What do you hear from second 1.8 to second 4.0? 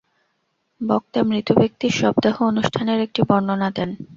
শবদাহ-অনুষ্ঠানের একটি বর্ণনা দেন।